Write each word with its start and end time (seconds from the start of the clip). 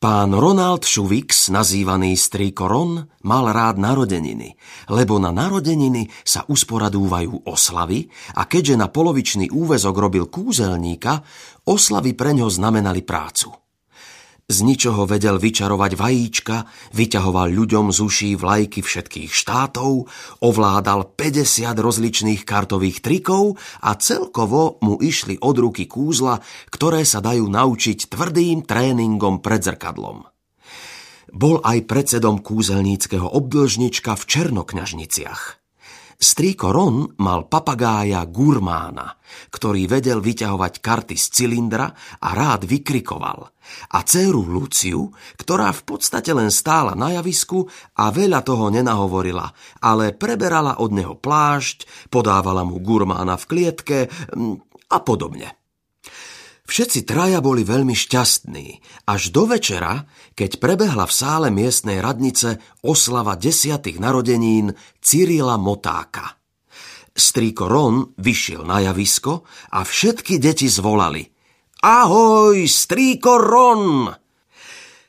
Pán 0.00 0.32
Ronald 0.32 0.88
Šuvix, 0.88 1.52
nazývaný 1.52 2.16
strýko 2.16 2.64
Ron, 2.64 3.04
mal 3.20 3.52
rád 3.52 3.76
narodeniny, 3.76 4.56
lebo 4.88 5.20
na 5.20 5.28
narodeniny 5.28 6.08
sa 6.24 6.40
usporadúvajú 6.48 7.44
oslavy 7.44 8.08
a 8.32 8.48
keďže 8.48 8.80
na 8.80 8.88
polovičný 8.88 9.52
úvezok 9.52 9.92
robil 10.00 10.24
kúzelníka, 10.32 11.20
oslavy 11.68 12.16
preňho 12.16 12.48
znamenali 12.48 13.04
prácu. 13.04 13.59
Z 14.50 14.66
ničoho 14.66 15.06
vedel 15.06 15.38
vyčarovať 15.38 15.94
vajíčka, 15.94 16.66
vyťahoval 16.90 17.54
ľuďom 17.54 17.94
z 17.94 17.98
uší 18.02 18.30
vlajky 18.34 18.82
všetkých 18.82 19.30
štátov, 19.30 20.10
ovládal 20.42 21.14
50 21.14 21.70
rozličných 21.78 22.42
kartových 22.42 22.98
trikov 22.98 23.62
a 23.78 23.94
celkovo 23.94 24.82
mu 24.82 24.98
išli 24.98 25.38
od 25.38 25.54
ruky 25.54 25.86
kúzla, 25.86 26.42
ktoré 26.66 27.06
sa 27.06 27.22
dajú 27.22 27.46
naučiť 27.46 28.10
tvrdým 28.10 28.66
tréningom 28.66 29.38
pred 29.38 29.62
zrkadlom. 29.62 30.26
Bol 31.30 31.62
aj 31.62 31.86
predsedom 31.86 32.42
kúzelníckého 32.42 33.30
obdlžnička 33.30 34.18
v 34.18 34.22
Černokňažniciach. 34.26 35.59
Strýko 36.20 36.68
Ron 36.68 37.16
mal 37.24 37.48
papagája 37.48 38.20
Gurmána, 38.28 39.08
ktorý 39.48 39.88
vedel 39.88 40.20
vyťahovať 40.20 40.84
karty 40.84 41.16
z 41.16 41.26
cylindra 41.32 41.88
a 42.20 42.28
rád 42.36 42.68
vykrikoval. 42.68 43.48
A 43.96 43.98
dceru 44.04 44.44
Luciu, 44.44 45.08
ktorá 45.40 45.72
v 45.72 45.82
podstate 45.88 46.36
len 46.36 46.52
stála 46.52 46.92
na 46.92 47.16
javisku 47.16 47.64
a 47.96 48.12
veľa 48.12 48.44
toho 48.44 48.68
nenahovorila, 48.68 49.48
ale 49.80 50.12
preberala 50.12 50.84
od 50.84 50.92
neho 50.92 51.16
plášť, 51.16 52.12
podávala 52.12 52.68
mu 52.68 52.84
Gurmána 52.84 53.40
v 53.40 53.48
klietke 53.48 53.98
mm, 54.04 54.92
a 54.92 54.98
podobne. 55.00 55.56
Všetci 56.70 57.02
traja 57.02 57.42
boli 57.42 57.66
veľmi 57.66 57.98
šťastní, 57.98 58.78
až 59.10 59.34
do 59.34 59.50
večera, 59.50 60.06
keď 60.38 60.62
prebehla 60.62 61.02
v 61.02 61.16
sále 61.18 61.48
miestnej 61.50 61.98
radnice 61.98 62.62
oslava 62.86 63.34
desiatých 63.34 63.98
narodenín 63.98 64.78
Cyrila 65.02 65.58
Motáka. 65.58 66.38
Strýko 67.10 67.66
Ron 67.66 68.14
vyšiel 68.14 68.62
na 68.62 68.86
javisko 68.86 69.42
a 69.74 69.82
všetky 69.82 70.38
deti 70.38 70.70
zvolali 70.70 71.26
Ahoj, 71.82 72.62
strýko 72.62 73.34
Ron! 73.34 74.06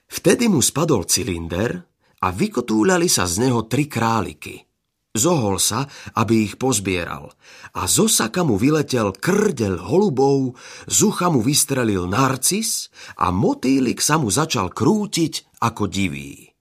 Vtedy 0.10 0.50
mu 0.50 0.66
spadol 0.66 1.06
cylinder 1.06 1.78
a 2.26 2.28
vykotúľali 2.34 3.06
sa 3.06 3.30
z 3.30 3.46
neho 3.46 3.70
tri 3.70 3.86
králiky– 3.86 4.58
Zohol 5.12 5.60
sa, 5.60 5.92
aby 6.16 6.48
ich 6.48 6.56
pozbieral 6.56 7.36
a 7.76 7.84
zo 7.84 8.08
saka 8.08 8.48
mu 8.48 8.56
vyletel 8.56 9.12
krdel 9.12 9.76
holubov, 9.84 10.56
z 10.88 10.98
ucha 11.04 11.28
mu 11.28 11.44
vystrelil 11.44 12.08
narcis 12.08 12.88
a 13.20 13.28
motýlik 13.28 14.00
sa 14.00 14.16
mu 14.16 14.32
začal 14.32 14.72
krútiť 14.72 15.60
ako 15.68 15.92
divý. 15.92 16.56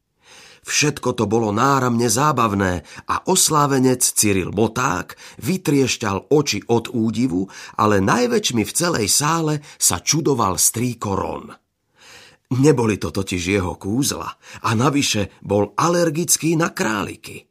Všetko 0.67 1.15
to 1.15 1.31
bolo 1.31 1.55
náramne 1.55 2.11
zábavné 2.11 2.83
a 3.07 3.23
oslávenec 3.31 4.03
Cyril 4.03 4.51
Moták 4.51 5.15
vytriešťal 5.39 6.35
oči 6.35 6.67
od 6.67 6.91
údivu, 6.91 7.47
ale 7.79 8.03
najväčšmi 8.03 8.67
v 8.67 8.73
celej 8.75 9.07
sále 9.15 9.63
sa 9.79 10.03
čudoval 10.03 10.59
strýko 10.59 11.11
Ron. 11.15 11.47
Neboli 12.59 12.99
to 12.99 13.15
totiž 13.15 13.43
jeho 13.47 13.79
kúzla 13.79 14.27
a 14.67 14.71
navyše 14.75 15.39
bol 15.39 15.71
alergický 15.79 16.59
na 16.59 16.75
králiky– 16.75 17.47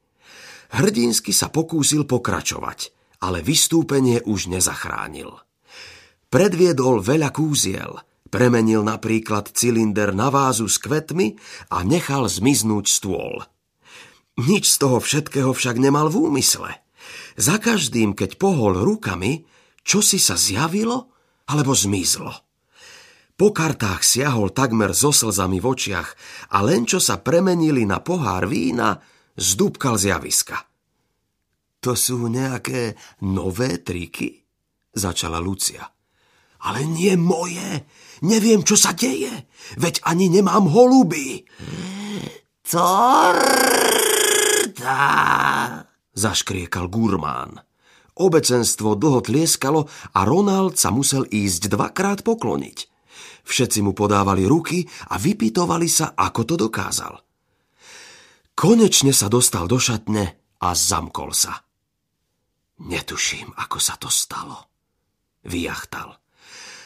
Hrdinsky 0.70 1.34
sa 1.34 1.50
pokúsil 1.50 2.06
pokračovať, 2.06 2.94
ale 3.26 3.42
vystúpenie 3.42 4.22
už 4.24 4.54
nezachránil. 4.54 5.34
Predviedol 6.30 7.02
veľa 7.02 7.34
kúziel, 7.34 7.98
premenil 8.30 8.86
napríklad 8.86 9.50
cylinder 9.50 10.14
na 10.14 10.30
vázu 10.30 10.70
s 10.70 10.78
kvetmi 10.78 11.36
a 11.74 11.82
nechal 11.82 12.30
zmiznúť 12.30 12.86
stôl. 12.86 13.42
Nič 14.40 14.72
z 14.72 14.78
toho 14.78 15.02
všetkého 15.02 15.52
však 15.52 15.82
nemal 15.82 16.08
v 16.08 16.30
úmysle. 16.30 16.72
Za 17.36 17.58
každým, 17.58 18.14
keď 18.14 18.38
pohol 18.38 18.78
rukami, 18.78 19.50
čo 19.82 20.06
si 20.06 20.22
sa 20.22 20.38
zjavilo 20.38 21.12
alebo 21.50 21.74
zmizlo. 21.74 22.32
Po 23.40 23.56
kartách 23.56 24.04
siahol 24.04 24.52
takmer 24.52 24.92
so 24.92 25.16
slzami 25.16 25.64
v 25.64 25.66
očiach 25.72 26.10
a 26.54 26.60
len 26.62 26.84
čo 26.84 27.00
sa 27.00 27.24
premenili 27.24 27.88
na 27.88 28.04
pohár 28.04 28.46
vína, 28.52 29.00
zdúbkal 29.40 29.96
z 29.96 30.12
javiska. 30.12 30.68
To 31.80 31.96
sú 31.96 32.28
nejaké 32.28 33.00
nové 33.24 33.80
triky? 33.80 34.36
Začala 34.92 35.40
Lucia. 35.40 35.88
Ale 36.60 36.84
nie 36.84 37.16
moje. 37.16 37.88
Neviem, 38.28 38.68
čo 38.68 38.76
sa 38.76 38.92
deje. 38.92 39.32
Veď 39.80 40.04
ani 40.04 40.28
nemám 40.28 40.68
holuby. 40.68 41.48
Torta! 42.68 43.40
Zaškriekal 46.12 46.92
gurmán. 46.92 47.64
Obecenstvo 48.20 49.00
dlho 49.00 49.24
tlieskalo 49.24 49.88
a 50.12 50.28
Ronald 50.28 50.76
sa 50.76 50.92
musel 50.92 51.24
ísť 51.32 51.72
dvakrát 51.72 52.28
pokloniť. 52.28 52.92
Všetci 53.48 53.80
mu 53.80 53.96
podávali 53.96 54.44
ruky 54.44 54.84
a 54.84 55.16
vypytovali 55.16 55.88
sa, 55.88 56.12
ako 56.12 56.44
to 56.44 56.60
dokázal. 56.60 57.29
Konečne 58.60 59.16
sa 59.16 59.32
dostal 59.32 59.72
do 59.72 59.80
šatne 59.80 60.36
a 60.60 60.76
zamkol 60.76 61.32
sa. 61.32 61.64
Netuším, 62.84 63.56
ako 63.56 63.80
sa 63.80 63.96
to 63.96 64.12
stalo. 64.12 64.68
Vyjachtal. 65.48 66.20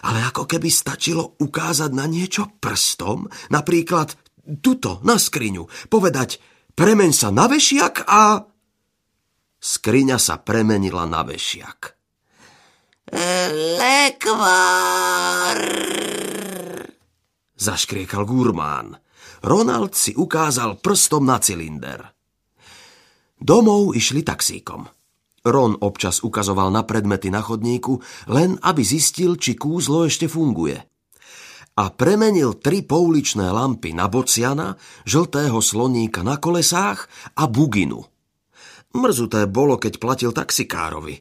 Ale 0.05 0.21
ako 0.21 0.45
keby 0.45 0.69
stačilo 0.69 1.33
ukázať 1.41 1.89
na 1.97 2.05
niečo 2.05 2.61
prstom, 2.61 3.25
napríklad 3.49 4.13
tuto, 4.61 5.01
na 5.01 5.17
skriňu, 5.17 5.89
povedať 5.89 6.37
premeň 6.77 7.09
sa 7.09 7.33
na 7.33 7.49
vešiak 7.49 8.05
a... 8.05 8.45
Skriňa 9.57 10.21
sa 10.21 10.37
premenila 10.45 11.09
na 11.09 11.25
vešiak. 11.25 11.97
Lekvár! 13.81 15.57
Zaškriekal 17.57 18.29
gurmán. 18.29 19.01
Ronald 19.43 19.91
si 19.91 20.15
ukázal 20.15 20.79
prstom 20.79 21.27
na 21.27 21.35
cylinder. 21.35 21.99
Domov 23.35 23.91
išli 23.91 24.23
taxíkom. 24.23 24.87
Ron 25.43 25.75
občas 25.83 26.23
ukazoval 26.23 26.71
na 26.71 26.87
predmety 26.87 27.27
na 27.27 27.43
chodníku, 27.43 27.99
len 28.31 28.55
aby 28.63 28.79
zistil, 28.87 29.35
či 29.35 29.59
kúzlo 29.59 30.07
ešte 30.07 30.31
funguje. 30.31 30.79
A 31.75 31.91
premenil 31.91 32.55
tri 32.63 32.87
pouličné 32.87 33.51
lampy 33.51 33.91
na 33.91 34.07
bociana, 34.07 34.79
žltého 35.03 35.59
sloníka 35.59 36.23
na 36.23 36.39
kolesách 36.39 37.11
a 37.35 37.43
buginu. 37.43 37.99
Mrzuté 38.95 39.43
bolo, 39.51 39.75
keď 39.75 39.99
platil 39.99 40.31
taxikárovi. 40.31 41.19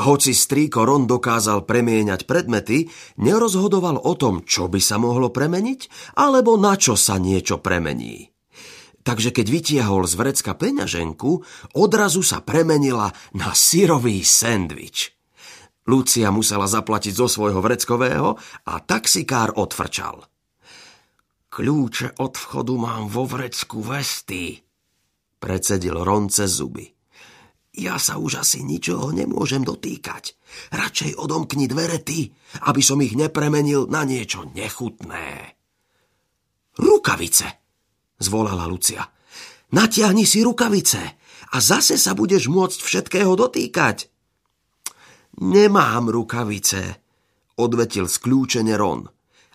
Hoci 0.00 0.32
strýko 0.32 0.88
Ron 0.88 1.04
dokázal 1.04 1.68
premieňať 1.68 2.24
predmety, 2.24 2.88
nerozhodoval 3.20 4.00
o 4.00 4.16
tom, 4.16 4.48
čo 4.48 4.72
by 4.72 4.80
sa 4.80 4.96
mohlo 4.96 5.28
premeniť, 5.28 6.14
alebo 6.16 6.56
na 6.56 6.80
čo 6.80 6.96
sa 6.96 7.20
niečo 7.20 7.60
premení. 7.60 8.32
Takže 9.04 9.32
keď 9.32 9.46
vytiahol 9.48 10.08
z 10.08 10.16
vrecka 10.16 10.56
peňaženku, 10.56 11.44
odrazu 11.76 12.24
sa 12.24 12.40
premenila 12.40 13.12
na 13.36 13.52
syrový 13.52 14.24
sendvič. 14.24 15.12
Lucia 15.84 16.32
musela 16.32 16.64
zaplatiť 16.64 17.12
zo 17.12 17.28
svojho 17.28 17.60
vreckového 17.60 18.40
a 18.68 18.74
taxikár 18.80 19.56
odfrčal. 19.56 20.24
Kľúče 21.50 22.20
od 22.24 22.32
vchodu 22.40 22.74
mám 22.78 23.04
vo 23.10 23.28
vrecku 23.28 23.84
vesty, 23.84 24.56
predsedil 25.36 25.98
Ron 26.00 26.30
cez 26.30 26.56
zuby. 26.56 26.99
Ja 27.70 28.02
sa 28.02 28.18
už 28.18 28.42
asi 28.42 28.66
ničoho 28.66 29.14
nemôžem 29.14 29.62
dotýkať. 29.62 30.34
Radšej 30.74 31.14
odomkni 31.14 31.70
dvere 31.70 32.02
ty, 32.02 32.26
aby 32.66 32.82
som 32.82 32.98
ich 32.98 33.14
nepremenil 33.14 33.86
na 33.86 34.02
niečo 34.02 34.50
nechutné. 34.50 35.54
Rukavice, 36.74 37.46
zvolala 38.18 38.66
Lucia. 38.66 39.06
Natiahni 39.70 40.26
si 40.26 40.42
rukavice 40.42 41.02
a 41.54 41.56
zase 41.62 41.94
sa 41.94 42.18
budeš 42.18 42.50
môcť 42.50 42.78
všetkého 42.82 43.38
dotýkať. 43.38 44.10
Nemám 45.46 46.10
rukavice, 46.10 46.82
odvetil 47.54 48.10
skľúčene 48.10 48.74
Ron. 48.74 49.06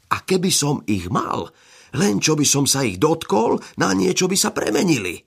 A 0.06 0.16
keby 0.24 0.51
som 0.56 0.80
ich 0.88 1.12
mal, 1.12 1.51
len 2.00 2.24
čo 2.24 2.39
by 2.39 2.48
som 2.48 2.63
sa 2.63 2.88
ich 2.88 2.95
dotkol, 2.95 3.60
na 3.75 3.92
niečo 3.92 4.31
by 4.31 4.38
sa 4.39 4.56
premenili. 4.56 5.19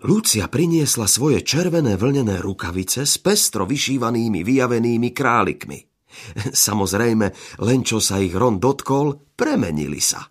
Lucia 0.00 0.48
priniesla 0.48 1.04
svoje 1.04 1.44
červené 1.44 2.00
vlnené 2.00 2.40
rukavice 2.40 3.04
s 3.04 3.20
pestro 3.20 3.68
vyšívanými 3.68 4.40
vyjavenými 4.40 5.12
králikmi. 5.12 5.78
Samozrejme, 6.66 7.26
len 7.60 7.80
čo 7.84 8.00
sa 8.00 8.16
ich 8.16 8.32
Ron 8.32 8.56
dotkol, 8.56 9.36
premenili 9.36 10.00
sa. 10.00 10.24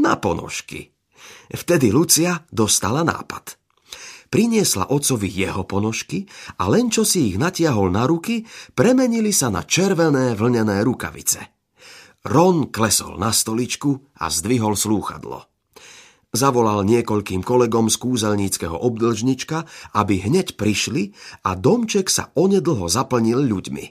Na 0.00 0.16
ponožky. 0.16 0.88
Vtedy 1.52 1.92
Lucia 1.92 2.48
dostala 2.48 3.04
nápad. 3.04 3.60
Priniesla 4.32 4.90
otcovi 4.90 5.28
jeho 5.30 5.62
ponožky 5.68 6.24
a 6.58 6.66
len 6.72 6.88
čo 6.88 7.04
si 7.04 7.30
ich 7.30 7.36
natiahol 7.36 7.92
na 7.92 8.08
ruky, 8.08 8.42
premenili 8.72 9.30
sa 9.30 9.52
na 9.52 9.62
červené 9.62 10.32
vlnené 10.34 10.80
rukavice. 10.80 11.54
Ron 12.24 12.72
klesol 12.72 13.20
na 13.20 13.30
stoličku 13.30 14.16
a 14.16 14.32
zdvihol 14.32 14.74
slúchadlo. 14.74 15.53
Zavolal 16.34 16.82
niekoľkým 16.82 17.46
kolegom 17.46 17.86
z 17.86 17.94
kúzelníckého 17.94 18.74
obdlžnička, 18.74 19.70
aby 19.94 20.18
hneď 20.18 20.58
prišli 20.58 21.14
a 21.46 21.54
domček 21.54 22.10
sa 22.10 22.34
onedlho 22.34 22.90
zaplnil 22.90 23.38
ľuďmi. 23.38 23.84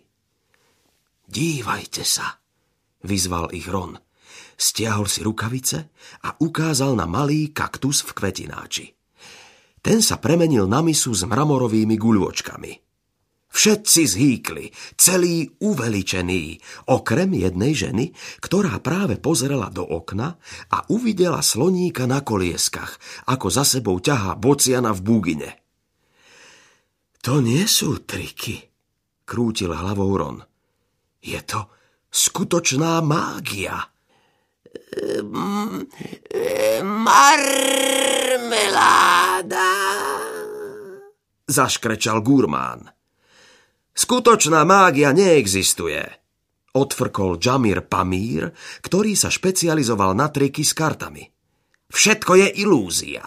Dívajte 1.24 2.04
sa, 2.04 2.44
vyzval 3.08 3.56
ich 3.56 3.64
Ron. 3.72 3.96
Stiahol 4.60 5.08
si 5.08 5.24
rukavice 5.24 5.96
a 6.28 6.36
ukázal 6.36 7.00
na 7.00 7.08
malý 7.08 7.56
kaktus 7.56 8.04
v 8.04 8.12
kvetináči. 8.12 8.86
Ten 9.80 10.04
sa 10.04 10.20
premenil 10.20 10.68
na 10.68 10.84
misu 10.84 11.16
s 11.16 11.24
mramorovými 11.24 11.96
guľočkami. 11.96 12.72
Všetci 13.54 14.02
zhýkli, 14.10 14.66
celý 14.98 15.46
uveličený, 15.62 16.58
okrem 16.90 17.38
jednej 17.38 17.78
ženy, 17.78 18.10
ktorá 18.42 18.82
práve 18.82 19.22
pozrela 19.22 19.70
do 19.70 19.86
okna 19.86 20.42
a 20.74 20.90
uvidela 20.90 21.46
sloníka 21.46 22.10
na 22.10 22.26
kolieskach, 22.26 22.98
ako 23.30 23.54
za 23.54 23.62
sebou 23.62 24.02
ťahá 24.02 24.34
bociana 24.42 24.90
v 24.90 25.06
búgine. 25.06 25.50
To 27.22 27.46
nie 27.46 27.62
sú 27.70 28.02
triky, 28.02 28.58
krútil 29.22 29.70
hlavou 29.70 30.18
Ron. 30.18 30.42
Je 31.22 31.38
to 31.46 31.70
skutočná 32.10 33.06
mágia. 33.06 33.86
Marmeláda. 36.82 38.02
Zaškrečal 41.46 42.26
gurmán. 42.26 43.03
Skutočná 43.94 44.66
mágia 44.66 45.14
neexistuje, 45.14 46.02
odfrkol 46.74 47.38
Jamir 47.38 47.86
Pamír, 47.86 48.50
ktorý 48.82 49.14
sa 49.14 49.30
špecializoval 49.30 50.18
na 50.18 50.34
triky 50.34 50.66
s 50.66 50.74
kartami. 50.74 51.30
Všetko 51.94 52.32
je 52.42 52.48
ilúzia. 52.66 53.22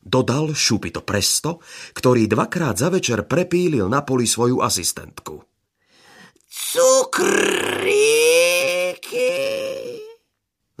Dodal 0.00 0.56
Šupito 0.56 1.04
Presto, 1.04 1.60
ktorý 1.96 2.28
dvakrát 2.28 2.80
za 2.80 2.88
večer 2.88 3.28
prepílil 3.28 3.88
na 3.88 4.00
poli 4.04 4.24
svoju 4.24 4.64
asistentku. 4.64 5.44
Cukríky. 6.48 7.70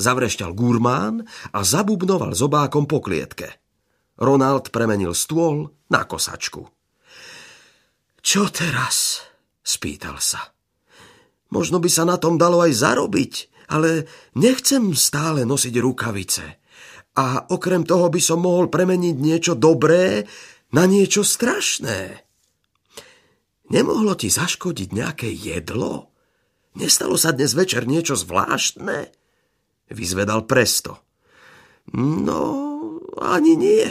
Zavrešťal 0.00 0.50
gurmán 0.56 1.24
a 1.52 1.60
zabubnoval 1.60 2.32
zobákom 2.32 2.88
po 2.88 3.04
klietke. 3.04 3.52
Ronald 4.16 4.72
premenil 4.72 5.12
stôl 5.12 5.72
na 5.92 6.04
kosačku. 6.08 6.73
Čo 8.24 8.48
teraz? 8.48 9.20
Spýtal 9.60 10.16
sa. 10.16 10.56
Možno 11.52 11.76
by 11.76 11.92
sa 11.92 12.08
na 12.08 12.16
tom 12.16 12.40
dalo 12.40 12.64
aj 12.64 12.72
zarobiť, 12.72 13.32
ale 13.68 14.08
nechcem 14.32 14.96
stále 14.96 15.44
nosiť 15.44 15.74
rukavice. 15.76 16.44
A 17.20 17.46
okrem 17.52 17.84
toho 17.84 18.08
by 18.08 18.18
som 18.18 18.40
mohol 18.40 18.72
premeniť 18.72 19.16
niečo 19.20 19.52
dobré 19.52 20.24
na 20.72 20.88
niečo 20.88 21.20
strašné. 21.20 22.24
Nemohlo 23.68 24.16
ti 24.16 24.32
zaškodiť 24.32 24.88
nejaké 24.90 25.28
jedlo? 25.28 26.08
Nestalo 26.80 27.20
sa 27.20 27.30
dnes 27.36 27.52
večer 27.52 27.84
niečo 27.84 28.16
zvláštne? 28.16 29.12
Vyzvedal 29.92 30.48
Presto. 30.48 30.96
No, 31.92 32.42
ani 33.20 33.52
nie. 33.54 33.86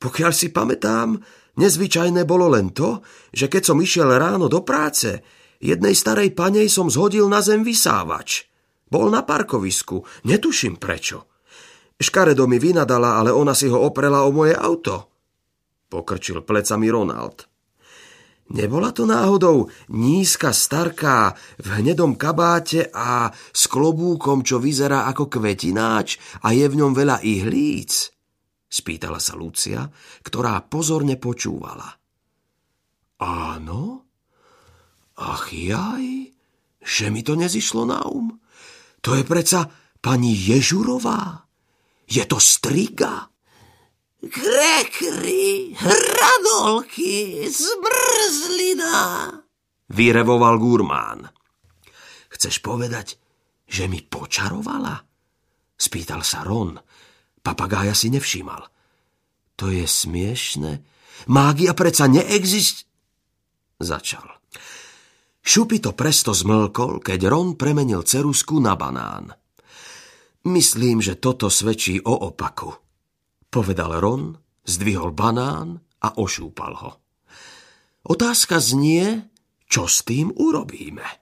Pokiaľ 0.00 0.32
si 0.34 0.50
pamätám, 0.50 1.20
Nezvyčajné 1.52 2.24
bolo 2.24 2.48
len 2.48 2.72
to, 2.72 3.04
že 3.28 3.52
keď 3.52 3.62
som 3.72 3.78
išiel 3.80 4.08
ráno 4.08 4.48
do 4.48 4.64
práce, 4.64 5.20
jednej 5.60 5.92
starej 5.92 6.32
panej 6.32 6.72
som 6.72 6.88
zhodil 6.88 7.28
na 7.28 7.44
zem 7.44 7.60
vysávač. 7.60 8.48
Bol 8.88 9.12
na 9.12 9.24
parkovisku, 9.24 10.04
netuším 10.24 10.80
prečo. 10.80 11.28
Škaredo 11.96 12.48
mi 12.48 12.56
vynadala, 12.56 13.20
ale 13.20 13.30
ona 13.30 13.52
si 13.52 13.68
ho 13.68 13.78
oprela 13.78 14.24
o 14.24 14.32
moje 14.32 14.56
auto. 14.56 15.12
Pokrčil 15.92 16.40
plecami 16.40 16.88
Ronald. 16.88 17.52
Nebola 18.52 18.92
to 18.92 19.08
náhodou 19.08 19.72
nízka 19.88 20.52
starká 20.52 21.32
v 21.56 21.66
hnedom 21.80 22.20
kabáte 22.20 22.90
a 22.92 23.32
s 23.32 23.64
klobúkom, 23.64 24.44
čo 24.44 24.60
vyzerá 24.60 25.08
ako 25.08 25.30
kvetináč 25.30 26.20
a 26.44 26.52
je 26.52 26.68
v 26.68 26.74
ňom 26.80 26.92
veľa 26.92 27.24
ihlíc? 27.24 28.12
Spýtala 28.72 29.20
sa 29.20 29.36
Lucia, 29.36 29.84
ktorá 30.24 30.64
pozorne 30.64 31.20
počúvala. 31.20 31.92
Áno? 33.20 34.08
Ach 35.20 35.52
jaj, 35.52 36.32
že 36.80 37.12
mi 37.12 37.20
to 37.20 37.36
nezišlo 37.36 37.84
na 37.84 38.00
um. 38.08 38.32
To 39.04 39.12
je 39.12 39.28
preca 39.28 39.68
pani 40.00 40.32
Ježurová. 40.32 41.44
Je 42.08 42.24
to 42.24 42.40
striga. 42.40 43.28
Krekry, 44.22 45.76
hranolky, 45.76 47.44
zmrzlina. 47.52 48.96
Vyrevoval 49.92 50.56
gurmán. 50.56 51.28
Chceš 52.32 52.64
povedať, 52.64 53.20
že 53.68 53.84
mi 53.84 54.00
počarovala? 54.00 54.96
Spýtal 55.76 56.24
sa 56.24 56.46
Ron, 56.46 56.78
Papagája 57.42 57.94
si 57.94 58.08
nevšímal. 58.10 58.70
To 59.58 59.68
je 59.68 59.84
smiešne. 59.86 60.82
Mágia 61.26 61.74
preca 61.74 62.06
neexist... 62.06 62.86
Začal. 63.82 64.26
Šupi 65.42 65.82
to 65.82 65.90
presto 65.90 66.30
zmlkol, 66.30 67.02
keď 67.02 67.26
Ron 67.26 67.58
premenil 67.58 68.06
cerusku 68.06 68.62
na 68.62 68.78
banán. 68.78 69.34
Myslím, 70.46 71.02
že 71.02 71.18
toto 71.18 71.50
svedčí 71.50 71.98
o 72.02 72.14
opaku. 72.30 72.70
Povedal 73.50 73.98
Ron, 73.98 74.38
zdvihol 74.62 75.10
banán 75.14 75.82
a 76.02 76.14
ošúpal 76.18 76.72
ho. 76.78 76.90
Otázka 78.06 78.58
znie, 78.58 79.30
čo 79.70 79.86
s 79.86 80.02
tým 80.02 80.34
urobíme. 80.34 81.21